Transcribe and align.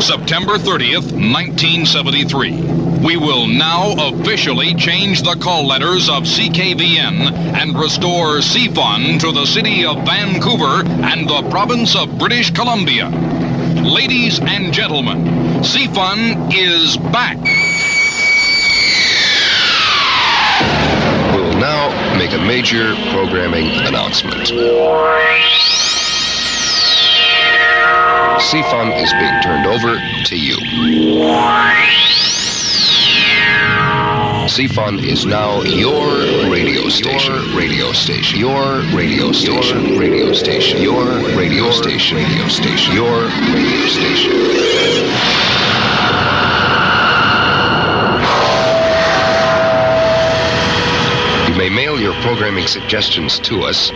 September 0.00 0.54
30th, 0.54 1.12
1973. 1.12 3.04
We 3.04 3.16
will 3.16 3.46
now 3.46 3.94
officially 4.08 4.74
change 4.74 5.22
the 5.22 5.36
call 5.36 5.66
letters 5.66 6.08
of 6.08 6.22
CKVN 6.24 7.32
and 7.54 7.78
restore 7.78 8.38
CFUN 8.38 9.20
to 9.20 9.32
the 9.32 9.44
city 9.44 9.84
of 9.84 10.04
Vancouver 10.06 10.82
and 10.86 11.28
the 11.28 11.46
province 11.50 11.94
of 11.94 12.18
British 12.18 12.50
Columbia. 12.50 13.10
Ladies 13.84 14.40
and 14.40 14.72
gentlemen, 14.72 15.24
CFUN 15.62 16.50
is 16.54 16.96
back. 16.96 17.36
We 21.34 21.42
will 21.42 21.58
now 21.58 22.18
make 22.18 22.32
a 22.32 22.38
major 22.38 22.94
programming 23.12 23.66
announcement. 23.86 24.50
CFUN 28.50 29.00
is 29.00 29.12
being 29.12 29.40
turned 29.42 29.64
over 29.64 30.00
to 30.24 30.36
you. 30.36 30.56
CFUN 34.48 35.04
is 35.06 35.24
now 35.24 35.62
your 35.62 36.50
radio 36.50 36.88
station. 36.88 37.32
Your 37.32 37.56
radio 37.56 37.92
station. 37.92 38.40
Your 38.40 38.80
radio 38.92 39.30
station. 39.30 39.96
Radio 39.96 40.32
station. 40.32 40.82
Your 40.82 41.04
radio 41.36 41.70
station. 41.70 42.16
Radio 42.16 42.48
station. 42.48 42.92
Your 42.92 43.26
radio 43.54 43.86
station. 43.86 44.32
You 51.46 51.56
may 51.56 51.68
mail 51.68 52.00
your 52.00 52.14
programming 52.14 52.66
suggestions 52.66 53.38
to 53.38 53.62
us 53.62 53.92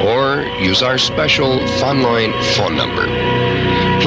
or 0.00 0.44
use 0.62 0.82
our 0.82 0.96
special 0.96 1.58
Funline 1.76 2.32
phone 2.56 2.74
number. 2.74 3.37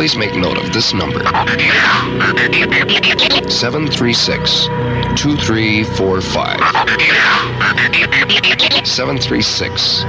Please 0.01 0.17
make 0.17 0.33
note 0.33 0.57
of 0.57 0.73
this 0.73 0.95
number 0.95 1.19
736 3.51 4.65
2345. 5.15 6.59
736 8.87 9.99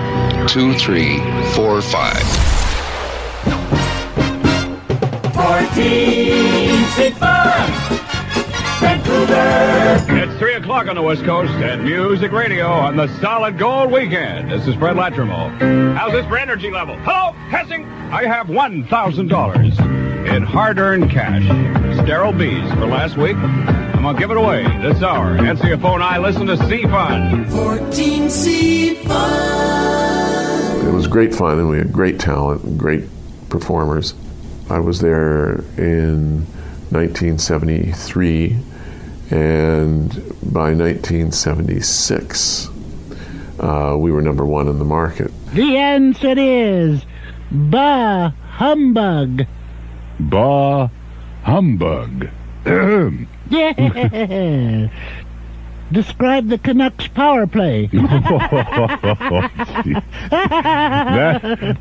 2345. 0.50 2.22
14 5.34 6.84
Seat 6.86 7.12
Vancouver. 8.80 10.06
It's 10.08 10.38
3 10.38 10.54
o'clock 10.54 10.88
on 10.88 10.96
the 10.96 11.02
West 11.02 11.24
Coast 11.24 11.52
and 11.52 11.84
Music 11.84 12.32
Radio 12.32 12.66
on 12.66 12.96
the 12.96 13.08
Solid 13.20 13.58
Gold 13.58 13.92
Weekend. 13.92 14.50
This 14.50 14.66
is 14.66 14.74
Fred 14.76 14.96
Latremouille. 14.96 15.94
How's 15.94 16.12
this 16.12 16.24
for 16.24 16.38
energy 16.38 16.70
level? 16.70 16.96
Hello, 17.00 17.32
Hessing? 17.50 17.84
I 18.12 18.26
have 18.26 18.48
$1,000 18.48 19.91
in 20.26 20.42
hard-earned 20.42 21.10
cash. 21.10 21.44
Sterile 22.02 22.32
bees 22.32 22.70
for 22.74 22.86
last 22.86 23.16
week. 23.16 23.36
I'm 23.36 24.02
going 24.02 24.14
to 24.14 24.20
give 24.20 24.30
it 24.30 24.36
away 24.36 24.64
this 24.82 25.02
hour. 25.02 25.36
Answer 25.38 25.68
your 25.68 25.78
phone. 25.78 26.02
I 26.02 26.18
listen 26.18 26.46
to 26.46 26.56
C-Fun. 26.56 27.44
14 27.50 28.30
C 28.30 28.94
Fun. 28.94 30.86
It 30.88 30.92
was 30.92 31.06
great 31.06 31.34
fun, 31.34 31.58
and 31.58 31.68
we 31.68 31.78
had 31.78 31.92
great 31.92 32.18
talent 32.18 32.64
and 32.64 32.78
great 32.78 33.04
performers. 33.48 34.14
I 34.68 34.78
was 34.80 35.00
there 35.00 35.60
in 35.76 36.46
1973, 36.90 38.56
and 39.30 40.10
by 40.42 40.74
1976, 40.74 42.68
uh, 43.60 43.96
we 43.98 44.10
were 44.10 44.22
number 44.22 44.44
one 44.44 44.66
in 44.68 44.78
the 44.78 44.84
market. 44.84 45.30
The 45.54 45.76
answer 45.76 46.34
is 46.36 47.04
bah 47.50 48.32
humbug. 48.50 49.46
Bah 50.18 50.88
humbug. 51.42 52.30
Yeah. 52.64 53.10
Describe 55.92 56.48
the 56.48 56.56
Canucks 56.56 57.06
power 57.08 57.46
play. 57.46 57.86
that, 57.92 58.30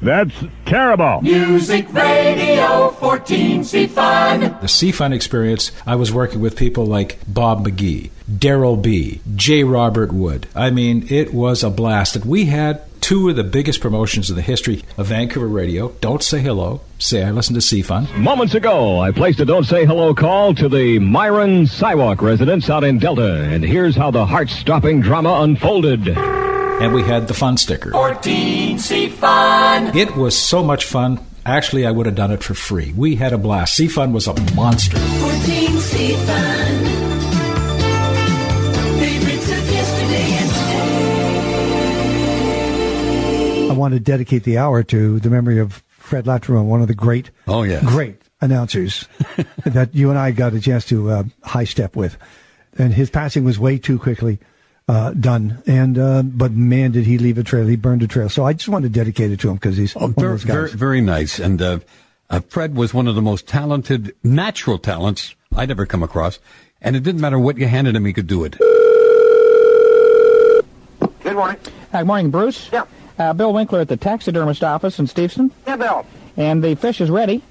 that's 0.02 0.44
terrible. 0.66 1.22
Music 1.22 1.92
Radio 1.94 2.90
14 2.90 3.64
C 3.64 3.88
Fun. 3.88 4.42
The 4.42 4.68
CFUN 4.68 5.14
experience, 5.14 5.72
I 5.86 5.96
was 5.96 6.12
working 6.12 6.42
with 6.42 6.58
people 6.58 6.86
like 6.86 7.20
Bob 7.26 7.66
McGee, 7.66 8.10
Daryl 8.30 8.82
B., 8.82 9.22
J. 9.34 9.64
Robert 9.64 10.12
Wood. 10.12 10.48
I 10.54 10.72
mean, 10.72 11.08
it 11.10 11.34
was 11.34 11.64
a 11.64 11.70
blast. 11.70 12.18
And 12.18 12.26
we 12.26 12.46
had 12.46 12.82
two 13.02 13.28
of 13.30 13.36
the 13.36 13.44
biggest 13.44 13.82
promotions 13.82 14.30
in 14.30 14.36
the 14.36 14.42
history 14.42 14.84
of 14.98 15.08
Vancouver 15.08 15.48
radio. 15.48 15.90
Don't 16.00 16.24
say 16.24 16.40
hello. 16.40 16.82
Say 17.00 17.24
I 17.24 17.32
listen 17.32 17.56
to 17.56 17.60
CFUN. 17.60 18.16
Moments 18.18 18.54
ago, 18.54 19.00
I 19.00 19.12
placed 19.12 19.40
a 19.40 19.46
Don't 19.46 19.66
Say 19.66 19.86
Hello 19.86 20.14
call 20.14 20.54
to 20.56 20.70
the 20.70 21.00
Myron 21.00 21.66
Sidewalk 21.68 22.22
residents 22.22 22.70
out 22.70 22.84
in 22.84 23.00
Delta, 23.00 23.44
and 23.44 23.64
here's 23.64 23.96
how 23.96 24.12
the 24.12 24.26
heart-stopping 24.26 25.02
drama 25.02 25.42
unfolded. 25.42 26.08
And 26.08 26.94
we 26.94 27.04
had 27.04 27.28
the 27.28 27.34
fun 27.34 27.58
sticker. 27.58 27.92
14 27.92 28.80
C 28.80 29.10
Fun. 29.10 29.96
It 29.96 30.16
was 30.16 30.38
so 30.38 30.64
much 30.64 30.86
fun. 30.86 31.20
Actually, 31.46 31.86
I 31.86 31.92
would 31.92 32.06
have 32.06 32.16
done 32.16 32.32
it 32.32 32.44
for 32.44 32.54
free. 32.54 32.94
We 32.96 33.16
had 33.16 33.34
a 33.34 33.38
blast. 33.38 33.80
CFUN 33.80 34.14
was 34.14 34.28
a 34.28 34.34
monster. 34.54 34.98
14 34.98 35.78
C 35.80 36.16
Fun. 36.16 37.01
Want 43.82 43.96
to 43.96 44.00
dedicate 44.00 44.44
the 44.44 44.60
hour 44.60 44.84
to 44.84 45.20
the 45.20 45.32
memory 45.32 45.58
of 45.58 45.82
Fred 45.90 46.26
Latremouille, 46.26 46.66
one 46.66 46.84
of 46.84 46.88
the 46.88 46.94
great, 46.94 47.32
Oh, 47.48 47.64
yes. 47.64 47.84
great 47.84 48.22
announcers 48.40 49.08
that 49.66 49.96
you 49.96 50.12
and 50.12 50.20
I 50.20 50.30
got 50.30 50.54
a 50.54 50.60
chance 50.62 50.86
to 50.90 51.10
uh, 51.10 51.24
high 51.44 51.64
step 51.64 51.96
with. 51.96 52.16
And 52.78 52.94
his 52.94 53.10
passing 53.10 53.44
was 53.44 53.58
way 53.58 53.80
too 53.80 53.98
quickly 53.98 54.38
uh, 54.88 55.14
done. 55.14 55.64
And 55.66 55.98
uh, 55.98 56.22
but 56.22 56.52
man, 56.52 56.92
did 56.92 57.08
he 57.08 57.18
leave 57.18 57.40
a 57.40 57.44
trail? 57.44 57.66
He 57.66 57.76
burned 57.76 58.04
a 58.04 58.08
trail. 58.08 58.30
So 58.30 58.46
I 58.46 58.54
just 58.54 58.70
want 58.70 58.84
to 58.84 58.90
dedicate 58.90 59.32
it 59.32 59.40
to 59.40 59.50
him 59.50 59.56
because 59.56 59.78
he's 59.78 59.96
Oh, 59.96 60.02
one 60.02 60.14
very, 60.14 60.34
of 60.36 60.42
those 60.42 60.54
very, 60.56 60.70
very 60.70 61.02
nice. 61.02 61.40
And 61.40 61.60
uh, 61.60 61.80
uh, 62.30 62.42
Fred 62.50 62.76
was 62.76 62.94
one 62.94 63.08
of 63.08 63.16
the 63.16 63.22
most 63.24 63.48
talented, 63.48 64.14
natural 64.24 64.78
talents 64.78 65.34
I'd 65.56 65.72
ever 65.72 65.88
come 65.88 66.04
across. 66.04 66.38
And 66.84 66.96
it 66.96 67.02
didn't 67.02 67.22
matter 67.22 67.40
what 67.40 67.58
you 67.58 67.68
handed 67.68 67.96
him, 67.96 68.06
he 68.06 68.14
could 68.14 68.28
do 68.28 68.44
it. 68.44 68.58
Good 71.24 71.36
morning. 71.36 71.58
Hi, 71.92 72.02
good 72.02 72.06
morning, 72.08 72.30
Bruce. 72.30 72.70
Yeah. 72.72 72.86
Uh, 73.20 73.34
Bill 73.34 73.54
Winkler 73.54 73.82
at 73.82 73.88
the 73.88 73.98
taxidermist 73.98 74.64
office 74.64 75.00
in 75.00 75.06
Steveston. 75.08 75.52
Yeah, 75.68 75.76
Bill. 75.76 76.06
And 76.38 76.64
the 76.64 76.76
fish 76.76 77.02
is 77.02 77.10
ready. 77.10 77.44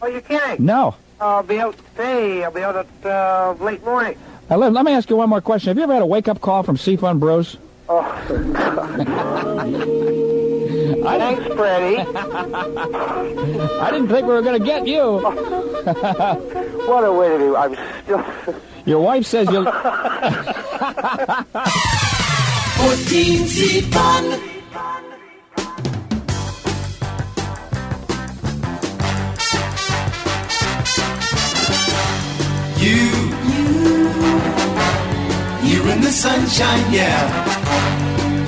Oh, 0.00 0.06
you 0.06 0.20
kidding? 0.20 0.64
No. 0.64 0.94
I'll 1.20 1.42
be 1.42 1.58
out 1.58 1.76
today. 1.90 2.44
I'll 2.44 2.52
be 2.52 2.62
out 2.62 2.76
at 2.76 2.86
uh, 3.06 3.54
late 3.62 3.84
morning. 3.84 4.16
Uh, 4.50 4.56
let, 4.56 4.72
let 4.72 4.84
me 4.84 4.92
ask 4.92 5.10
you 5.10 5.16
one 5.16 5.28
more 5.28 5.40
question. 5.40 5.68
Have 5.68 5.76
you 5.76 5.82
ever 5.82 5.92
had 5.92 6.02
a 6.02 6.06
wake-up 6.06 6.40
call 6.40 6.62
from 6.62 6.76
CFUN 6.76 7.18
Bros? 7.18 7.56
Oh, 7.88 8.02
Thanks, 11.18 11.46
Freddie. 11.54 11.96
I 13.80 13.90
didn't 13.90 14.08
think 14.08 14.26
we 14.26 14.32
were 14.34 14.42
going 14.42 14.60
to 14.60 14.64
get 14.66 14.86
you. 14.86 15.18
what 16.86 17.04
a 17.04 17.12
way 17.12 17.28
to 17.28 17.38
do. 17.38 17.56
I'm 17.56 17.76
still. 18.04 18.24
Your 18.84 19.02
wife 19.02 19.26
says 19.26 19.48
you'll... 19.50 19.64
14 22.78 23.46
C 23.46 23.80
Fun. 23.82 24.57
You, 32.80 33.10
you 35.68 35.82
in 35.90 36.00
the 36.00 36.12
sunshine, 36.12 36.92
yeah. 36.92 37.26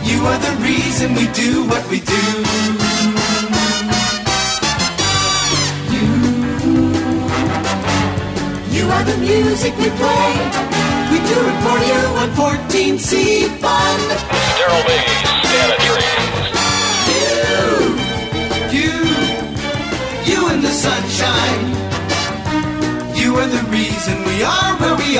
You 0.05 0.25
are 0.25 0.39
the 0.39 0.55
reason 0.63 1.15
we 1.15 1.27
do 1.33 1.65
what 1.67 1.85
we 1.91 1.99
do. 1.99 2.25
You, 5.95 6.07
you 8.71 8.85
are 8.89 9.05
the 9.05 9.17
music 9.19 9.77
we 9.79 9.91
play. 9.99 10.31
We 11.11 11.19
do 11.31 11.39
it 11.51 11.59
for 11.65 11.79
you 11.91 12.01
on 12.21 12.29
14C 12.39 13.49
Fun. 13.59 14.01
Daryl 14.57 14.87
B. 14.87 15.30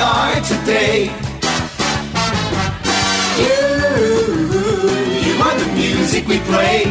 are 0.01 0.41
today. 0.41 1.05
You, 3.37 3.61
you 5.25 5.33
are 5.45 5.57
the 5.59 5.71
music 5.75 6.27
we 6.27 6.39
play. 6.39 6.85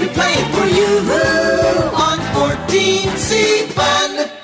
We 0.00 0.06
play 0.14 0.32
it 0.38 0.48
for 0.54 0.66
you 0.78 0.90
on 2.06 2.18
14C 2.36 3.66
Fun. 3.74 4.35